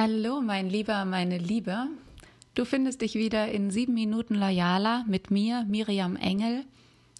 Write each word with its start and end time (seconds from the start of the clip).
Hallo, 0.00 0.40
mein 0.40 0.70
Lieber, 0.70 1.04
meine 1.06 1.38
Liebe. 1.38 1.88
Du 2.54 2.64
findest 2.64 3.02
dich 3.02 3.16
wieder 3.16 3.50
in 3.50 3.72
sieben 3.72 3.94
Minuten 3.94 4.36
Loyaler 4.36 5.04
mit 5.08 5.32
mir, 5.32 5.64
Miriam 5.68 6.14
Engel. 6.14 6.62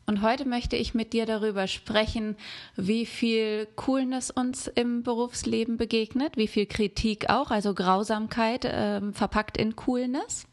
Und 0.07 0.23
heute 0.23 0.47
möchte 0.47 0.77
ich 0.77 0.95
mit 0.95 1.13
dir 1.13 1.27
darüber 1.27 1.67
sprechen, 1.67 2.37
wie 2.77 3.05
viel 3.05 3.67
Coolness 3.75 4.31
uns 4.31 4.69
im 4.69 5.03
Berufsleben 5.03 5.77
begegnet, 5.77 6.37
wie 6.37 6.47
viel 6.47 6.67
Kritik 6.67 7.29
auch, 7.29 7.51
also 7.51 7.75
Grausamkeit 7.75 8.65
äh, 8.65 9.01
verpackt 9.11 9.57
in 9.57 9.75
Coolness. 9.75 10.47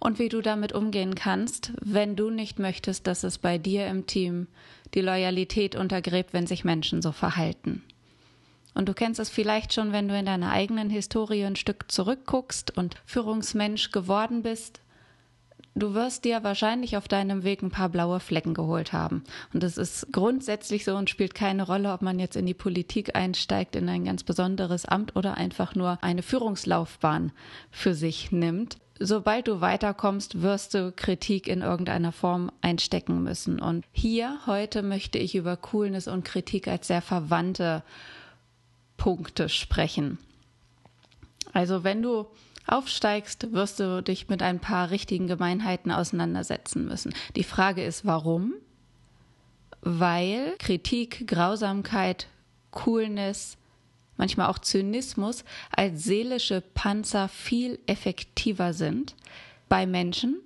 Und 0.00 0.18
wie 0.18 0.28
du 0.28 0.40
damit 0.40 0.72
umgehen 0.72 1.14
kannst, 1.14 1.72
wenn 1.80 2.16
du 2.16 2.30
nicht 2.30 2.58
möchtest, 2.58 3.06
dass 3.06 3.22
es 3.22 3.38
bei 3.38 3.58
dir 3.58 3.86
im 3.86 4.08
Team 4.08 4.48
die 4.94 5.02
Loyalität 5.02 5.76
untergräbt, 5.76 6.32
wenn 6.32 6.48
sich 6.48 6.64
Menschen 6.64 7.00
so 7.00 7.12
verhalten. 7.12 7.84
Und 8.80 8.88
du 8.88 8.94
kennst 8.94 9.20
es 9.20 9.28
vielleicht 9.28 9.74
schon, 9.74 9.92
wenn 9.92 10.08
du 10.08 10.18
in 10.18 10.24
deiner 10.24 10.52
eigenen 10.52 10.88
Historie 10.88 11.44
ein 11.44 11.54
Stück 11.54 11.92
zurückguckst 11.92 12.78
und 12.78 12.96
Führungsmensch 13.04 13.90
geworden 13.90 14.40
bist. 14.40 14.80
Du 15.74 15.92
wirst 15.92 16.24
dir 16.24 16.44
wahrscheinlich 16.44 16.96
auf 16.96 17.06
deinem 17.06 17.44
Weg 17.44 17.60
ein 17.60 17.70
paar 17.70 17.90
blaue 17.90 18.20
Flecken 18.20 18.54
geholt 18.54 18.94
haben. 18.94 19.22
Und 19.52 19.62
das 19.62 19.76
ist 19.76 20.10
grundsätzlich 20.12 20.86
so 20.86 20.96
und 20.96 21.10
spielt 21.10 21.34
keine 21.34 21.64
Rolle, 21.64 21.92
ob 21.92 22.00
man 22.00 22.18
jetzt 22.18 22.36
in 22.36 22.46
die 22.46 22.54
Politik 22.54 23.14
einsteigt, 23.14 23.76
in 23.76 23.86
ein 23.86 24.06
ganz 24.06 24.24
besonderes 24.24 24.86
Amt 24.86 25.14
oder 25.14 25.36
einfach 25.36 25.74
nur 25.74 25.98
eine 26.00 26.22
Führungslaufbahn 26.22 27.32
für 27.70 27.92
sich 27.92 28.32
nimmt. 28.32 28.78
Sobald 28.98 29.46
du 29.46 29.60
weiterkommst, 29.60 30.40
wirst 30.40 30.72
du 30.72 30.90
Kritik 30.90 31.48
in 31.48 31.60
irgendeiner 31.60 32.12
Form 32.12 32.50
einstecken 32.62 33.22
müssen. 33.22 33.60
Und 33.60 33.84
hier 33.92 34.38
heute 34.46 34.80
möchte 34.80 35.18
ich 35.18 35.34
über 35.34 35.58
Coolness 35.58 36.08
und 36.08 36.24
Kritik 36.24 36.66
als 36.66 36.86
sehr 36.86 37.02
verwandte 37.02 37.82
Punkte 39.00 39.48
sprechen. 39.48 40.18
Also 41.54 41.84
wenn 41.84 42.02
du 42.02 42.26
aufsteigst, 42.66 43.50
wirst 43.50 43.80
du 43.80 44.02
dich 44.02 44.28
mit 44.28 44.42
ein 44.42 44.60
paar 44.60 44.90
richtigen 44.90 45.26
Gemeinheiten 45.26 45.90
auseinandersetzen 45.90 46.84
müssen. 46.84 47.14
Die 47.34 47.42
Frage 47.42 47.82
ist, 47.82 48.04
warum? 48.04 48.52
Weil 49.80 50.54
Kritik, 50.58 51.26
Grausamkeit, 51.26 52.26
Coolness, 52.72 53.56
manchmal 54.18 54.48
auch 54.48 54.58
Zynismus 54.58 55.44
als 55.74 56.04
seelische 56.04 56.60
Panzer 56.60 57.28
viel 57.28 57.78
effektiver 57.86 58.74
sind 58.74 59.16
bei 59.70 59.86
Menschen, 59.86 60.40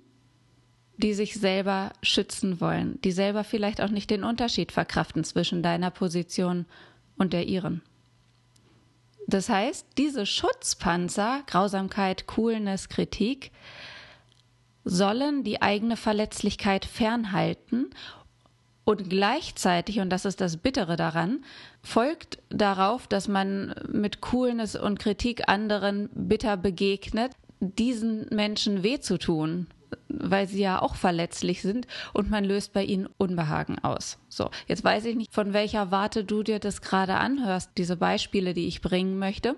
die 0.95 1.13
sich 1.13 1.33
selber 1.33 1.91
schützen 2.01 2.61
wollen, 2.61 3.01
die 3.01 3.11
selber 3.11 3.43
vielleicht 3.43 3.81
auch 3.81 3.91
nicht 3.91 4.09
den 4.09 4.23
Unterschied 4.23 4.71
verkraften 4.71 5.25
zwischen 5.25 5.61
deiner 5.61 5.91
Position 5.91 6.65
und 7.17 7.33
der 7.33 7.47
ihren. 7.47 7.81
Das 9.27 9.49
heißt, 9.49 9.87
diese 9.97 10.25
Schutzpanzer, 10.25 11.43
Grausamkeit, 11.47 12.27
Coolness, 12.27 12.89
Kritik, 12.89 13.51
sollen 14.83 15.43
die 15.43 15.61
eigene 15.61 15.97
Verletzlichkeit 15.97 16.85
fernhalten 16.85 17.89
und 18.83 19.09
gleichzeitig, 19.09 19.99
und 19.99 20.11
das 20.11 20.25
ist 20.25 20.41
das 20.41 20.57
Bittere 20.57 20.95
daran, 20.95 21.43
folgt 21.81 22.37
darauf, 22.49 23.07
dass 23.07 23.27
man 23.27 23.73
mit 23.89 24.21
Coolness 24.21 24.75
und 24.75 24.99
Kritik 24.99 25.49
anderen 25.49 26.09
bitter 26.13 26.55
begegnet, 26.55 27.31
diesen 27.59 28.27
Menschen 28.29 28.83
weh 28.83 28.99
zu 28.99 29.17
tun 29.17 29.67
weil 30.09 30.47
sie 30.47 30.61
ja 30.61 30.81
auch 30.81 30.95
verletzlich 30.95 31.61
sind 31.61 31.87
und 32.13 32.29
man 32.29 32.43
löst 32.43 32.73
bei 32.73 32.83
ihnen 32.83 33.07
Unbehagen 33.17 33.79
aus. 33.79 34.17
So, 34.29 34.49
jetzt 34.67 34.83
weiß 34.83 35.05
ich 35.05 35.15
nicht, 35.15 35.33
von 35.33 35.53
welcher 35.53 35.91
Warte 35.91 36.23
du 36.23 36.43
dir 36.43 36.59
das 36.59 36.81
gerade 36.81 37.15
anhörst, 37.15 37.71
diese 37.77 37.97
Beispiele, 37.97 38.53
die 38.53 38.67
ich 38.67 38.81
bringen 38.81 39.17
möchte. 39.17 39.55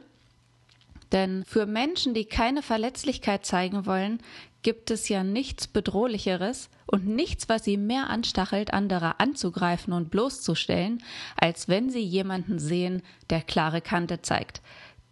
Denn 1.11 1.45
für 1.45 1.65
Menschen, 1.65 2.13
die 2.13 2.25
keine 2.25 2.61
Verletzlichkeit 2.61 3.45
zeigen 3.45 3.85
wollen, 3.85 4.19
gibt 4.61 4.91
es 4.91 5.07
ja 5.07 5.23
nichts 5.23 5.67
Bedrohlicheres 5.67 6.69
und 6.85 7.07
nichts, 7.07 7.47
was 7.47 7.63
sie 7.63 7.77
mehr 7.77 8.09
anstachelt, 8.09 8.73
andere 8.73 9.19
anzugreifen 9.19 9.93
und 9.93 10.11
bloßzustellen, 10.11 11.03
als 11.37 11.69
wenn 11.69 11.89
sie 11.89 12.01
jemanden 12.01 12.59
sehen, 12.59 13.01
der 13.29 13.41
klare 13.41 13.81
Kante 13.81 14.21
zeigt, 14.21 14.61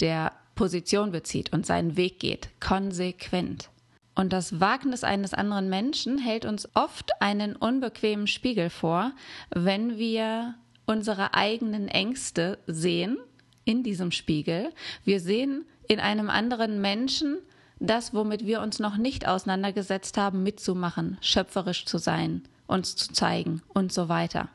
der 0.02 0.34
Position 0.56 1.12
bezieht 1.12 1.54
und 1.54 1.66
seinen 1.66 1.96
Weg 1.96 2.20
geht, 2.20 2.50
konsequent. 2.60 3.70
Und 4.16 4.32
das 4.32 4.62
Wagnis 4.62 5.04
eines 5.04 5.34
anderen 5.34 5.70
Menschen 5.70 6.18
hält 6.18 6.46
uns 6.46 6.70
oft 6.74 7.22
einen 7.22 7.56
unbequemen 7.56 8.28
Spiegel 8.28 8.70
vor, 8.70 9.12
wenn 9.50 9.98
wir 9.98 10.56
unsere 10.86 11.34
eigenen 11.34 11.90
Ängste 11.90 12.58
sehen 12.66 13.18
in 13.66 13.84
diesem 13.84 14.12
Spiegel. 14.12 14.72
Wir 15.04 15.20
sehen 15.20 15.66
in 15.88 16.00
einem 16.00 16.30
anderen 16.30 16.80
Menschen 16.80 17.38
das, 17.80 18.14
womit 18.14 18.46
wir 18.46 18.62
uns 18.62 18.80
noch 18.80 18.96
nicht 18.96 19.28
auseinandergesetzt 19.28 20.18
haben, 20.18 20.44
mitzumachen, 20.44 21.18
schöpferisch 21.20 21.86
zu 21.86 21.98
sein, 21.98 22.44
uns 22.68 22.96
zu 22.96 23.12
zeigen 23.12 23.62
und 23.74 23.92
so 23.92 24.08
weiter. 24.08 24.48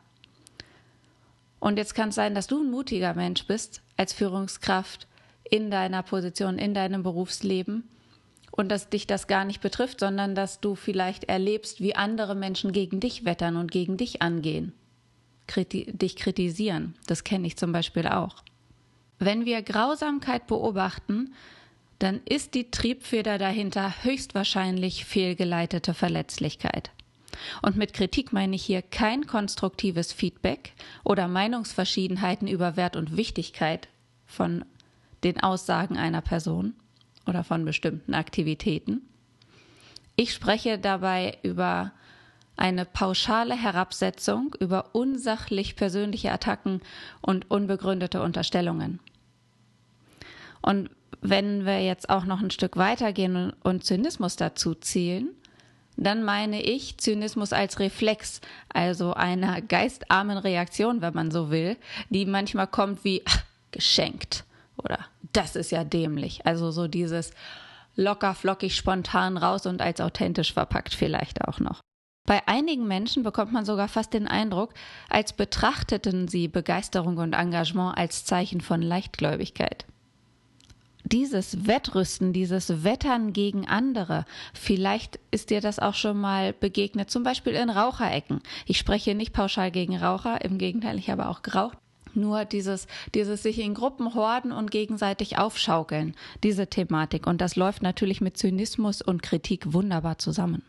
Und 1.58 1.76
jetzt 1.76 1.94
kann 1.94 2.08
es 2.08 2.14
sein, 2.14 2.34
dass 2.34 2.46
du 2.46 2.62
ein 2.62 2.70
mutiger 2.70 3.12
Mensch 3.12 3.46
bist 3.46 3.82
als 3.98 4.14
Führungskraft 4.14 5.06
in 5.44 5.70
deiner 5.70 6.02
Position, 6.02 6.58
in 6.58 6.72
deinem 6.72 7.02
Berufsleben 7.02 7.84
und 8.50 8.68
dass 8.68 8.90
dich 8.90 9.06
das 9.06 9.26
gar 9.26 9.44
nicht 9.44 9.60
betrifft, 9.60 10.00
sondern 10.00 10.34
dass 10.34 10.60
du 10.60 10.74
vielleicht 10.74 11.24
erlebst, 11.24 11.80
wie 11.80 11.94
andere 11.94 12.34
Menschen 12.34 12.72
gegen 12.72 13.00
dich 13.00 13.24
wettern 13.24 13.56
und 13.56 13.70
gegen 13.70 13.96
dich 13.96 14.22
angehen, 14.22 14.72
kriti 15.46 15.92
dich 15.92 16.16
kritisieren. 16.16 16.94
Das 17.06 17.24
kenne 17.24 17.46
ich 17.46 17.56
zum 17.56 17.72
Beispiel 17.72 18.06
auch. 18.06 18.36
Wenn 19.18 19.44
wir 19.44 19.62
Grausamkeit 19.62 20.46
beobachten, 20.46 21.34
dann 21.98 22.20
ist 22.24 22.54
die 22.54 22.70
Triebfeder 22.70 23.36
dahinter 23.36 23.92
höchstwahrscheinlich 24.02 25.04
fehlgeleitete 25.04 25.92
Verletzlichkeit. 25.92 26.90
Und 27.62 27.76
mit 27.76 27.92
Kritik 27.92 28.32
meine 28.32 28.56
ich 28.56 28.64
hier 28.64 28.82
kein 28.82 29.26
konstruktives 29.26 30.12
Feedback 30.12 30.72
oder 31.04 31.28
Meinungsverschiedenheiten 31.28 32.48
über 32.48 32.76
Wert 32.76 32.96
und 32.96 33.16
Wichtigkeit 33.16 33.88
von 34.26 34.64
den 35.24 35.42
Aussagen 35.42 35.96
einer 35.96 36.22
Person, 36.22 36.74
oder 37.30 37.44
von 37.44 37.64
bestimmten 37.64 38.12
Aktivitäten. 38.12 39.02
Ich 40.16 40.34
spreche 40.34 40.78
dabei 40.78 41.38
über 41.42 41.92
eine 42.56 42.84
pauschale 42.84 43.54
Herabsetzung, 43.54 44.54
über 44.58 44.94
unsachlich 44.94 45.76
persönliche 45.76 46.32
Attacken 46.32 46.82
und 47.22 47.50
unbegründete 47.50 48.20
Unterstellungen. 48.20 48.98
Und 50.60 50.90
wenn 51.22 51.64
wir 51.64 51.82
jetzt 51.82 52.10
auch 52.10 52.24
noch 52.24 52.42
ein 52.42 52.50
Stück 52.50 52.76
weitergehen 52.76 53.52
und 53.62 53.84
Zynismus 53.84 54.36
dazu 54.36 54.74
zählen, 54.74 55.28
dann 55.96 56.24
meine 56.24 56.62
ich 56.62 56.98
Zynismus 56.98 57.52
als 57.52 57.78
Reflex, 57.78 58.40
also 58.68 59.14
einer 59.14 59.60
geistarmen 59.60 60.38
Reaktion, 60.38 61.00
wenn 61.00 61.14
man 61.14 61.30
so 61.30 61.50
will, 61.50 61.76
die 62.10 62.26
manchmal 62.26 62.66
kommt 62.66 63.04
wie 63.04 63.22
geschenkt 63.70 64.44
oder 64.76 64.98
das 65.32 65.56
ist 65.56 65.70
ja 65.70 65.84
dämlich. 65.84 66.46
Also 66.46 66.70
so 66.70 66.88
dieses 66.88 67.32
locker, 67.96 68.34
flockig, 68.34 68.74
spontan 68.74 69.36
raus 69.36 69.66
und 69.66 69.82
als 69.82 70.00
authentisch 70.00 70.52
verpackt 70.52 70.94
vielleicht 70.94 71.46
auch 71.46 71.58
noch. 71.60 71.80
Bei 72.26 72.46
einigen 72.46 72.86
Menschen 72.86 73.22
bekommt 73.22 73.52
man 73.52 73.64
sogar 73.64 73.88
fast 73.88 74.14
den 74.14 74.28
Eindruck, 74.28 74.72
als 75.08 75.32
betrachteten 75.32 76.28
sie 76.28 76.48
Begeisterung 76.48 77.16
und 77.16 77.32
Engagement 77.32 77.96
als 77.96 78.24
Zeichen 78.24 78.60
von 78.60 78.82
Leichtgläubigkeit. 78.82 79.84
Dieses 81.02 81.66
Wettrüsten, 81.66 82.32
dieses 82.32 82.84
Wettern 82.84 83.32
gegen 83.32 83.66
andere, 83.66 84.26
vielleicht 84.54 85.18
ist 85.32 85.50
dir 85.50 85.60
das 85.60 85.80
auch 85.80 85.94
schon 85.94 86.20
mal 86.20 86.52
begegnet, 86.52 87.10
zum 87.10 87.24
Beispiel 87.24 87.54
in 87.54 87.70
Raucherecken. 87.70 88.40
Ich 88.66 88.78
spreche 88.78 89.16
nicht 89.16 89.32
pauschal 89.32 89.72
gegen 89.72 89.96
Raucher, 89.96 90.44
im 90.44 90.58
Gegenteil, 90.58 90.98
ich 90.98 91.10
habe 91.10 91.28
auch 91.28 91.42
geraucht. 91.42 91.78
Nur 92.14 92.44
dieses, 92.44 92.86
dieses 93.14 93.42
sich 93.42 93.58
in 93.58 93.74
Gruppen 93.74 94.14
horden 94.14 94.52
und 94.52 94.70
gegenseitig 94.70 95.38
aufschaukeln, 95.38 96.14
diese 96.42 96.66
Thematik. 96.66 97.26
Und 97.26 97.40
das 97.40 97.56
läuft 97.56 97.82
natürlich 97.82 98.20
mit 98.20 98.36
Zynismus 98.36 99.02
und 99.02 99.22
Kritik 99.22 99.72
wunderbar 99.72 100.18
zusammen. 100.18 100.62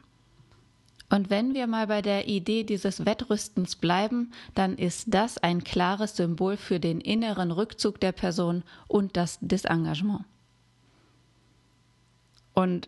Und 1.11 1.29
wenn 1.29 1.53
wir 1.53 1.67
mal 1.67 1.88
bei 1.88 2.01
der 2.01 2.29
Idee 2.29 2.63
dieses 2.63 3.05
Wettrüstens 3.05 3.75
bleiben, 3.75 4.31
dann 4.55 4.77
ist 4.77 5.13
das 5.13 5.38
ein 5.38 5.61
klares 5.63 6.15
Symbol 6.15 6.55
für 6.55 6.79
den 6.79 7.01
inneren 7.01 7.51
Rückzug 7.51 7.99
der 7.99 8.13
Person 8.13 8.63
und 8.88 9.17
das 9.17 9.38
Disengagement. 9.41 10.23
Und 12.53 12.88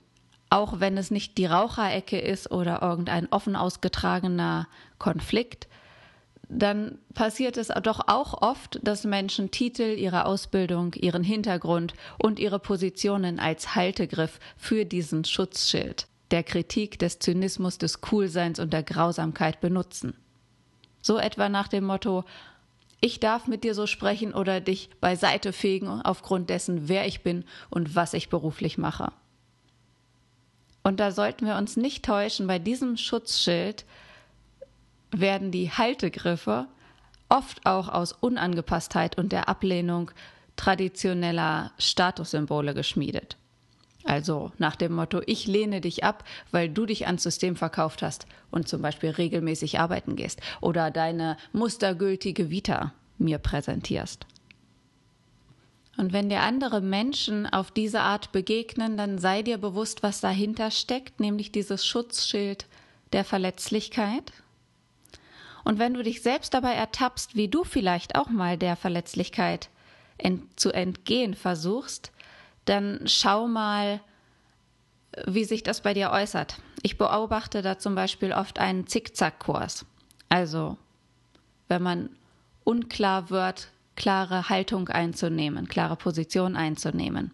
auch 0.50 0.80
wenn 0.80 0.98
es 0.98 1.12
nicht 1.12 1.38
die 1.38 1.48
Raucherecke 1.48 2.18
ist 2.18 2.50
oder 2.50 2.82
irgendein 2.82 3.28
offen 3.30 3.58
ausgetragener 3.58 4.68
Konflikt, 5.00 5.68
dann 6.56 7.00
passiert 7.14 7.58
es 7.58 7.68
doch 7.68 8.02
auch 8.08 8.42
oft, 8.42 8.80
dass 8.84 9.04
Menschen 9.04 9.52
Titel, 9.52 9.96
ihre 9.98 10.26
Ausbildung, 10.26 10.94
ihren 10.94 11.24
Hintergrund 11.24 11.94
und 12.18 12.40
ihre 12.40 12.60
Positionen 12.60 13.40
als 13.40 13.76
Haltegriff 13.76 14.40
für 14.58 14.86
diesen 14.86 15.26
Schutzschild 15.26 16.08
der 16.32 16.44
Kritik, 16.44 16.98
des 16.98 17.20
Zynismus, 17.20 17.78
des 17.78 18.02
Coolseins 18.02 18.60
und 18.60 18.74
der 18.74 18.82
Grausamkeit 18.82 19.62
benutzen. 19.62 20.16
So 21.02 21.20
etwa 21.20 21.48
nach 21.50 21.68
dem 21.68 21.84
Motto 21.86 22.24
ich 23.02 23.20
darf 23.20 23.48
mit 23.48 23.66
dir 23.66 23.76
so 23.76 23.86
sprechen 23.86 24.34
oder 24.34 24.62
dich 24.62 24.90
beiseite 25.02 25.52
fegen 25.52 26.02
aufgrund 26.02 26.50
dessen, 26.50 26.88
wer 26.88 27.06
ich 27.06 27.22
bin 27.22 27.44
und 27.70 27.96
was 27.96 28.14
ich 28.14 28.30
beruflich 28.30 28.78
mache. 28.78 29.12
Und 30.84 31.02
da 31.02 31.12
sollten 31.12 31.46
wir 31.46 31.58
uns 31.58 31.76
nicht 31.76 32.06
täuschen, 32.06 32.48
bei 32.48 32.60
diesem 32.60 32.96
Schutzschild 32.96 33.84
werden 35.14 35.52
die 35.52 35.72
Haltegriffe 35.72 36.68
oft 37.30 37.66
auch 37.66 37.90
aus 37.90 38.14
Unangepasstheit 38.14 39.18
und 39.18 39.32
der 39.32 39.50
Ablehnung 39.50 40.12
traditioneller 40.56 41.72
Statussymbole 41.78 42.74
geschmiedet. 42.74 43.38
Also 44.06 44.52
nach 44.58 44.76
dem 44.76 44.94
Motto, 44.94 45.22
ich 45.26 45.48
lehne 45.48 45.80
dich 45.80 46.04
ab, 46.04 46.26
weil 46.52 46.70
du 46.70 46.86
dich 46.86 47.08
ans 47.08 47.24
System 47.24 47.56
verkauft 47.56 48.02
hast 48.02 48.28
und 48.52 48.68
zum 48.68 48.82
Beispiel 48.82 49.12
regelmäßig 49.12 49.80
arbeiten 49.80 50.16
gehst 50.16 50.42
oder 50.62 50.92
deine 50.92 51.38
mustergültige 51.54 52.50
Vita 52.50 52.94
mir 53.18 53.38
präsentierst. 53.38 54.26
Und 55.96 56.12
wenn 56.12 56.28
dir 56.28 56.42
andere 56.42 56.82
Menschen 56.82 57.46
auf 57.46 57.72
diese 57.72 58.02
Art 58.02 58.32
begegnen, 58.32 58.98
dann 58.98 59.20
sei 59.20 59.44
dir 59.44 59.58
bewusst, 59.58 60.04
was 60.04 60.22
dahinter 60.22 60.72
steckt, 60.72 61.20
nämlich 61.20 61.52
dieses 61.52 61.86
Schutzschild 61.86 62.66
der 63.14 63.24
Verletzlichkeit. 63.24 64.34
Und 65.64 65.80
wenn 65.80 65.94
du 65.94 66.04
dich 66.04 66.22
selbst 66.22 66.54
dabei 66.54 66.74
ertappst, 66.74 67.36
wie 67.36 67.48
du 67.48 67.64
vielleicht 67.64 68.16
auch 68.16 68.30
mal 68.30 68.58
der 68.58 68.76
Verletzlichkeit 68.76 69.70
ent 70.18 70.60
zu 70.60 70.72
entgehen 70.72 71.34
versuchst, 71.34 72.12
dann 72.66 73.02
schau 73.06 73.48
mal, 73.48 74.02
wie 75.26 75.44
sich 75.44 75.64
das 75.64 75.82
bei 75.82 75.94
dir 75.94 76.12
äußert. 76.12 76.58
Ich 76.82 76.98
beobachte 76.98 77.62
da 77.62 77.78
zum 77.78 77.96
Beispiel 77.96 78.34
oft 78.34 78.60
einen 78.60 78.88
Zickzackkurs. 78.88 79.86
Also, 80.30 80.78
wenn 81.68 81.82
man 81.82 82.10
unklar 82.64 83.30
wird, 83.30 83.70
klare 83.96 84.50
Haltung 84.50 84.90
einzunehmen, 84.90 85.68
klare 85.68 85.96
Position 85.96 86.56
einzunehmen. 86.56 87.32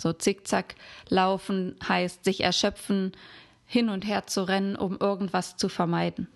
So 0.00 0.12
Zickzack 0.12 0.76
laufen 1.08 1.76
heißt 1.86 2.24
sich 2.24 2.40
erschöpfen, 2.40 3.12
hin 3.66 3.88
und 3.88 4.06
her 4.06 4.26
zu 4.26 4.48
rennen, 4.48 4.76
um 4.76 4.96
irgendwas 4.98 5.56
zu 5.56 5.68
vermeiden. 5.68 6.28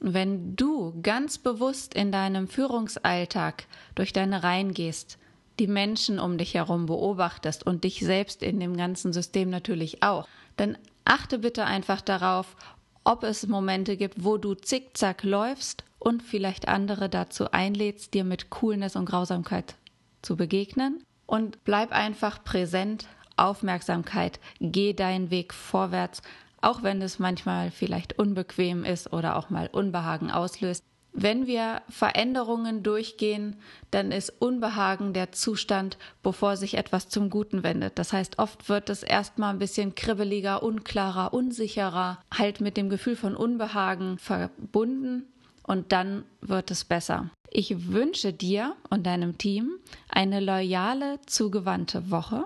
Wenn 0.00 0.54
du 0.54 0.94
ganz 1.02 1.38
bewusst 1.38 1.94
in 1.94 2.12
deinem 2.12 2.46
Führungsalltag 2.46 3.64
durch 3.94 4.12
deine 4.12 4.42
Reihen 4.44 4.72
gehst, 4.72 5.18
die 5.58 5.66
Menschen 5.66 6.20
um 6.20 6.38
dich 6.38 6.54
herum 6.54 6.86
beobachtest 6.86 7.66
und 7.66 7.82
dich 7.82 8.00
selbst 8.00 8.42
in 8.42 8.60
dem 8.60 8.76
ganzen 8.76 9.12
System 9.12 9.50
natürlich 9.50 10.02
auch, 10.02 10.28
dann 10.56 10.78
achte 11.04 11.40
bitte 11.40 11.64
einfach 11.64 12.00
darauf, 12.00 12.54
ob 13.02 13.24
es 13.24 13.46
Momente 13.46 13.96
gibt, 13.96 14.22
wo 14.22 14.36
du 14.36 14.54
zickzack 14.54 15.24
läufst 15.24 15.82
und 15.98 16.22
vielleicht 16.22 16.68
andere 16.68 17.08
dazu 17.08 17.50
einlädst, 17.50 18.14
dir 18.14 18.22
mit 18.22 18.50
Coolness 18.50 18.96
und 18.96 19.06
Grausamkeit 19.06 19.74
zu 20.22 20.36
begegnen. 20.36 21.02
Und 21.26 21.64
bleib 21.64 21.92
einfach 21.92 22.42
präsent, 22.44 23.06
Aufmerksamkeit, 23.36 24.40
geh 24.60 24.92
deinen 24.92 25.30
Weg 25.30 25.54
vorwärts, 25.54 26.22
auch 26.60 26.82
wenn 26.82 27.02
es 27.02 27.18
manchmal 27.18 27.70
vielleicht 27.70 28.18
unbequem 28.18 28.84
ist 28.84 29.12
oder 29.12 29.36
auch 29.36 29.50
mal 29.50 29.68
Unbehagen 29.72 30.30
auslöst. 30.30 30.84
Wenn 31.12 31.46
wir 31.46 31.82
Veränderungen 31.88 32.82
durchgehen, 32.82 33.56
dann 33.90 34.12
ist 34.12 34.30
Unbehagen 34.40 35.12
der 35.14 35.32
Zustand, 35.32 35.98
bevor 36.22 36.56
sich 36.56 36.74
etwas 36.74 37.08
zum 37.08 37.30
Guten 37.30 37.62
wendet. 37.62 37.98
Das 37.98 38.12
heißt, 38.12 38.38
oft 38.38 38.68
wird 38.68 38.90
es 38.90 39.02
erstmal 39.02 39.52
ein 39.52 39.58
bisschen 39.58 39.94
kribbeliger, 39.94 40.62
unklarer, 40.62 41.32
unsicherer, 41.32 42.18
halt 42.32 42.60
mit 42.60 42.76
dem 42.76 42.88
Gefühl 42.88 43.16
von 43.16 43.34
Unbehagen 43.34 44.18
verbunden 44.18 45.24
und 45.64 45.92
dann 45.92 46.24
wird 46.40 46.70
es 46.70 46.84
besser. 46.84 47.30
Ich 47.50 47.88
wünsche 47.88 48.32
dir 48.32 48.76
und 48.90 49.06
deinem 49.06 49.38
Team 49.38 49.72
eine 50.08 50.40
loyale, 50.40 51.18
zugewandte 51.26 52.10
Woche. 52.10 52.44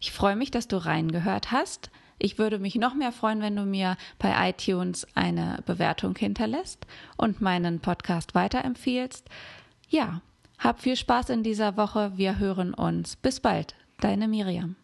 Ich 0.00 0.12
freue 0.12 0.36
mich, 0.36 0.50
dass 0.50 0.68
du 0.68 0.76
reingehört 0.76 1.50
hast. 1.50 1.90
Ich 2.18 2.38
würde 2.38 2.58
mich 2.58 2.76
noch 2.76 2.94
mehr 2.94 3.12
freuen, 3.12 3.40
wenn 3.40 3.56
du 3.56 3.62
mir 3.62 3.96
bei 4.18 4.50
iTunes 4.50 5.06
eine 5.14 5.58
Bewertung 5.66 6.16
hinterlässt 6.16 6.86
und 7.16 7.40
meinen 7.40 7.80
Podcast 7.80 8.34
weiterempfiehlst. 8.34 9.28
Ja, 9.88 10.22
hab 10.58 10.80
viel 10.80 10.96
Spaß 10.96 11.30
in 11.30 11.42
dieser 11.42 11.76
Woche. 11.76 12.12
Wir 12.16 12.38
hören 12.38 12.72
uns. 12.72 13.16
Bis 13.16 13.40
bald. 13.40 13.74
Deine 14.00 14.28
Miriam. 14.28 14.76